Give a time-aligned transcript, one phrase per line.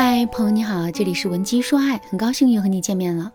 [0.00, 3.32] 嗨，朋友你好，这里是文姬说爱，很高兴又和你见面了。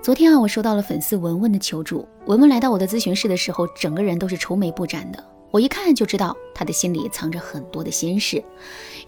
[0.00, 2.08] 昨天啊，我收到了粉丝文文的求助。
[2.24, 8.42] 文文来到我的咨询室的时候，整个人都是愁眉不展的，我一看就知道他的心里藏着很多的心事。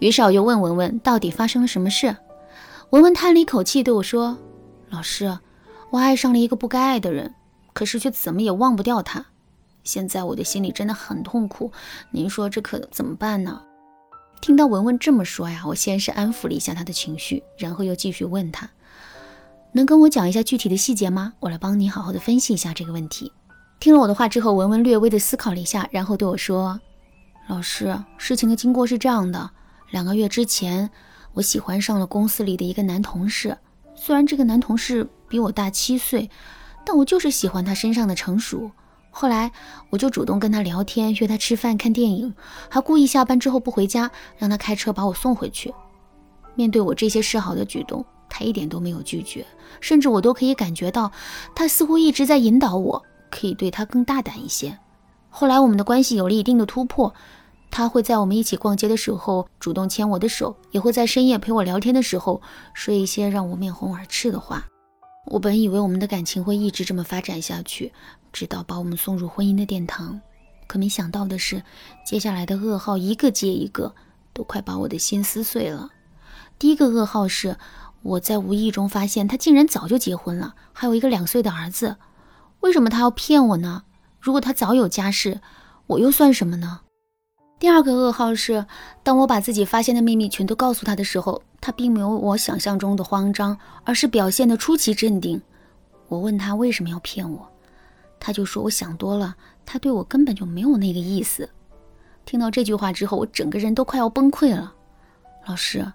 [0.00, 2.14] 于是我就问文文，到底发生了什么事？
[2.90, 4.36] 文文叹了一口气对我说
[4.92, 5.38] ：“老师，
[5.88, 7.34] 我爱上了一个不该爱的人，
[7.72, 9.24] 可是却怎么也忘不掉他。
[9.82, 11.72] 现在我的心里真的很痛苦，
[12.10, 13.62] 您说这可怎么办呢？”
[14.40, 18.70] 听到文文这么说呀，我先是安抚了一下他的情绪，然后又继续问他
[19.72, 21.34] ：“能跟我讲一下具体的细节吗？
[21.40, 23.30] 我来帮你好好的分析一下这个问题。”
[23.78, 26.80] 听了我的话之后，文文略微的思考了一下，然后对我说
[27.48, 29.50] ：“老师，事情的经过是这样的，
[29.90, 30.88] 两个月之前，
[31.34, 33.58] 我喜欢上了公司里的一个男同事。
[33.94, 36.30] 虽然这个男同事比我大七岁，
[36.86, 38.70] 但我就是喜欢他身上的成熟。”
[39.10, 39.50] 后来
[39.90, 42.32] 我就主动跟他聊天，约他吃饭、看电影，
[42.68, 45.74] 还故意下班之后不回家，让他开车把我送回去。
[46.54, 49.44] 面对我这些示好的举动，他一点都没有拒绝，
[49.80, 51.10] 甚至我都可以感觉到，
[51.54, 54.78] 他似乎一直在引导我，可以对他更大胆一些。
[55.28, 57.12] 后来我们的关系有了一定的突破，
[57.70, 62.40] 他会在我们一起逛街的时候主动牵我的手，也会在深夜陪我聊天的时候
[62.74, 64.66] 说一些让我面红耳赤的话。
[65.26, 67.92] 我本以为我们的感情会一直这么发展下去。
[68.32, 70.20] 直到把我们送入婚姻的殿堂，
[70.68, 71.64] 可没想到的是，
[72.06, 73.94] 接下来的噩耗一个接一个，
[74.32, 75.90] 都快把我的心撕碎了。
[76.56, 77.56] 第一个噩耗是，
[78.02, 81.96] 我在无意中发现他竟然早就结婚了，还有一个两岁的儿子。
[82.60, 83.82] 为什么他要骗我呢？
[84.20, 85.40] 如果他早有家室，
[85.88, 86.82] 我又算什么呢？
[87.60, 88.64] 第二个噩耗是，
[89.02, 95.42] 当我把自己发现的秘密全都告诉他的时候，他并没有我想象中的慌张，而是表现得出奇镇定。
[96.08, 97.46] 我问他为什么要骗我？
[98.18, 101.50] 他就说：“我想多了，他对我根本就没有那个意思。”
[102.24, 104.72] 听到这句话之后，我整个人都快要崩溃了。
[105.46, 105.92] 老师，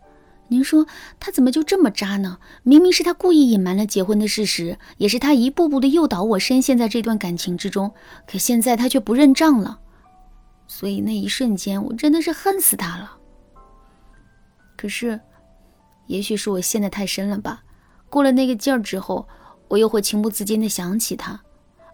[0.49, 0.85] 您说
[1.19, 2.37] 他怎么就这么渣呢？
[2.61, 7.91] 明明是他故意隐瞒了结婚的事实，也是他一步步的诱导我深陷在这段感情之中，
[8.27, 9.79] 可现在他却不认账了。
[10.67, 13.17] 所以那一瞬间，我真的是恨死他了。
[14.77, 15.19] 可是，
[16.07, 17.63] 也许是我陷得太深了吧？
[18.09, 19.27] 过了那个劲儿之后，
[19.67, 21.41] 我又会情不自禁的想起他。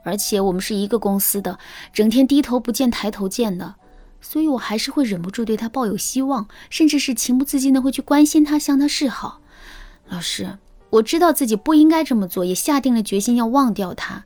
[0.04, 1.60] 而且我们是一个公司的，
[1.94, 3.76] 整天低头不见抬头见的，
[4.20, 9.42] 所以我还是会忍不住对他抱有希望，甚至是情不自禁的会去关心他，向他示好。
[10.08, 10.58] 老师，
[10.90, 14.26] 我知道自己不应该这么做，也下定了决心要忘掉他，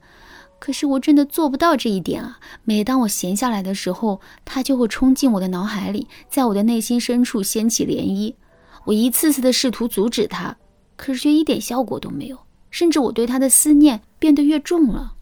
[0.65, 2.39] 可是我真的做不到这一点啊！
[2.63, 8.33] 每当我闲下来的时候，他就会冲进我的脑海里，在我的内心深处掀起涟漪。
[8.85, 10.57] 我一次次的试图阻止他，
[10.95, 12.39] 可是却一点效果都没有，
[12.71, 15.13] 甚至我对他的思念变得越重了。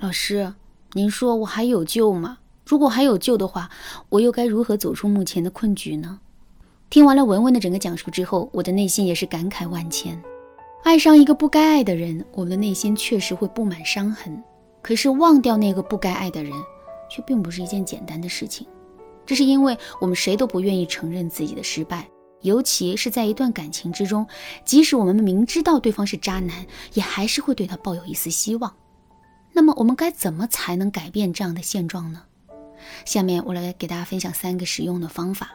[0.00, 0.52] 老师，
[0.92, 2.40] 您说我还有救吗？
[2.66, 3.70] 如果还有救的话，
[4.10, 6.20] 我又该如何走出目前的困局呢？
[6.90, 10.22] 听完了文文的整个讲述之后，我的内心也是感慨万千。
[10.82, 14.44] 爱上一个不该爱的人，我们的内心确实会布满伤痕。
[14.84, 16.52] 可是忘掉那个不该爱的人，
[17.08, 18.66] 却并不是一件简单的事情。
[19.24, 22.06] 这是因为我们谁都不愿意承认自己的失败，
[22.42, 24.26] 尤其是在一段感情之中，
[24.62, 28.70] 即使我们明知道对方是渣男，也还是会对他抱有一丝希望。
[29.54, 32.22] 那么我们该怎么才能改变这样的现状呢？
[33.06, 35.52] 下面我来给大家分享三个实用的方法。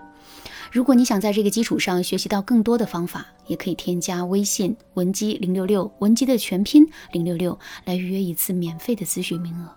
[0.72, 9.69] 如果你想在这个基础上学习到更多的方法，也可以添加微信文姬零六六，文姬的全拼零六六，来预约一次免费的咨询名额。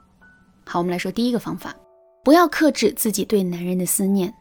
[0.64, 1.74] 好，我们来说第一个方法，
[2.22, 4.32] 不要克制自己对男人的思念。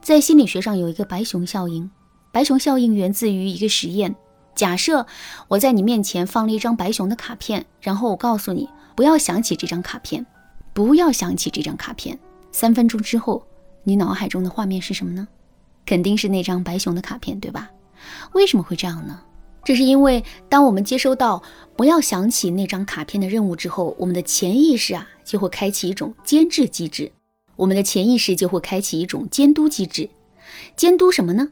[0.00, 1.90] 在心理学上有一个白熊效应，
[2.32, 4.14] 白熊效应源自于一个实验。
[4.54, 5.06] 假设
[5.46, 8.68] 我在你面前放了一张白熊的卡片，然后我告诉你。
[8.96, 10.26] 不要想起这张卡片，
[10.72, 12.18] 不要想起这张卡片。
[12.50, 13.46] 三分钟之后，
[13.84, 15.28] 你脑海中的画面是什么呢？
[15.88, 17.70] 肯定是那张白熊的卡片，对吧？
[18.34, 19.22] 为什么会这样呢？
[19.64, 21.42] 这是因为当我们接收到
[21.78, 27.10] 不要想起那张卡片的任务之后，我们的潜意识啊就会开启一种监制机制，
[27.56, 30.10] 我们的潜意识就会开启一种监督机制。
[30.76, 31.48] 监督什么呢？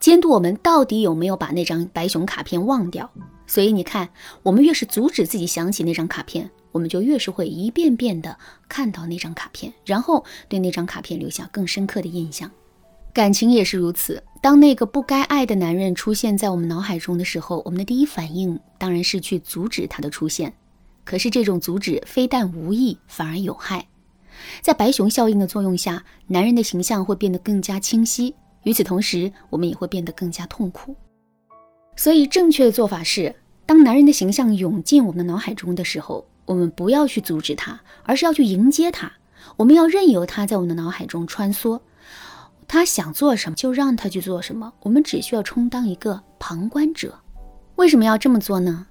[0.00, 3.08] 监督我们到底有没有把那张白熊卡片忘掉。
[3.46, 4.08] 所以你看，
[4.42, 6.50] 我们越是阻止自己想起那张卡片。
[6.72, 8.36] 我们就越是会一遍遍的
[8.68, 12.50] 看到那张卡片，然后对那张卡片留下更深刻的印象。
[13.16, 20.52] 感情也是如此，当那个不该爱的男人出现在我们脑海中的时候，我们的第一反应当然是去阻止他的出现。
[21.02, 23.86] 可是这种阻止非但无益，反而有害。
[24.60, 28.34] 在白熊效应的作用下，男人的形象会变得更加清晰，
[28.64, 30.94] 与此同时，我们也会变得更加痛苦。
[31.96, 33.34] 所以，正确的做法是，
[33.64, 36.26] 当男人的形象涌进我们的脑海中的时候。
[36.44, 39.10] 我们不要去阻止他，而是要去迎接他。
[39.56, 41.80] 我们要任由他在我们的脑海中穿梭。
[42.68, 47.18] 他想做什么就让他去做什么，我们只需要充当一个旁观者。
[47.76, 48.86] 为什么要这么做呢？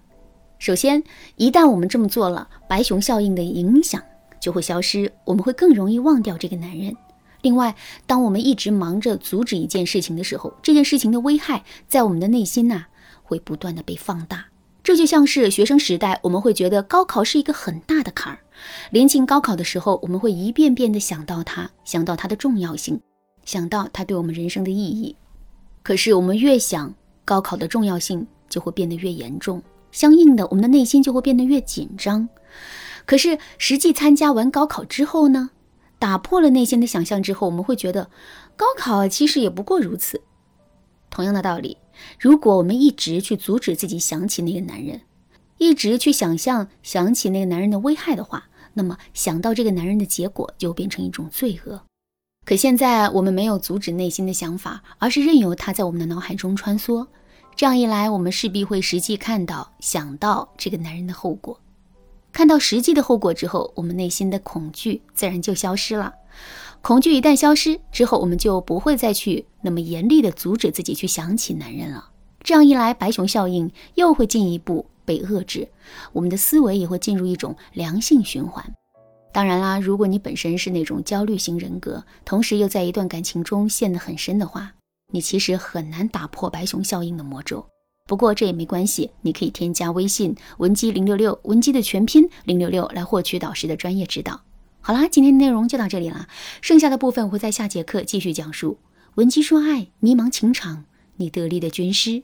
[0.59, 1.03] 首先，
[1.35, 4.01] 一旦我们这么做了，白熊效应的影响
[4.39, 6.95] 就会消失，我们会更容易忘掉这个男人。
[7.41, 7.75] 另外，
[8.07, 12.85] 当我们一直忙着阻止一件事情的时候，这件事情的危害在我们的内心呐
[13.21, 14.45] 会不断的被放大。
[14.81, 18.39] 这就像是学生时代，我们会觉得高考是一个很大的坎儿，
[18.91, 22.99] 临近高考的时候，我们会一遍遍的想到它，想到它的重要性，
[23.45, 25.15] 想到它对我们人生的意义。
[25.81, 26.93] 可是我们越想
[27.23, 32.27] 高考的重要性，就会变得越严重，相应的，我们的内心就会变得越紧张。
[33.05, 35.51] 可是实际参加完高考之后呢？
[35.97, 38.09] 打破了内心的想象之后，我们会觉得
[38.57, 40.21] 高考其实也不过如此。
[41.09, 41.77] 同样的道理，
[42.19, 45.01] 如果我们一直去阻止自己想起那个男人，
[45.57, 51.81] 一直去想象想起那个男人的危害的话，那么想到这个男人的结果就变成一种罪恶。
[52.45, 57.07] 可现在我们没有阻止内心的想法，而是任由它在我们的脑海中穿梭。
[57.55, 61.59] 这样一来，我们势必会实际看到、想到这个男人的后果。
[62.31, 66.13] 看到实际的后果之后，我们内心的恐惧自然就消失了。
[66.81, 72.09] 恐惧一旦消失之后，我们就不会再去那么严厉的阻止自己去想起男人了。
[72.43, 75.67] 这样一来，白熊效应又会进一步被遏制，
[76.13, 78.71] 我们的思维也会进入一种良性循环。
[79.35, 84.71] 当然啦，如果你本身是那种焦虑型人格，同时又在一段感情中陷得很深的话，
[85.11, 87.67] 你其实很难打破白熊效应的魔咒。
[88.05, 94.39] 不过这也没关系，你可以添加微信文姬零六六，文姬的全拼零六六来获取导师的专业指导。
[94.79, 96.29] 好啦，今天的内容就到这里了，
[96.61, 98.77] 剩下的部分我会在下节课继续讲述。
[99.15, 100.85] 文姬说爱，迷茫情场，
[101.17, 102.23] 你得力的军师。